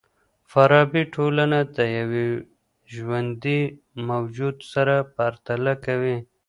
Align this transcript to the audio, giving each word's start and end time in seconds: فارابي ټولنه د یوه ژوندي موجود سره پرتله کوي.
فارابي 0.51 1.03
ټولنه 1.15 1.59
د 1.75 1.77
یوه 1.97 2.25
ژوندي 2.93 3.61
موجود 4.09 4.55
سره 4.73 4.95
پرتله 5.15 5.73
کوي. 5.85 6.17